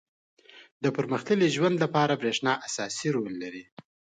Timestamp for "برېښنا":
2.21-2.53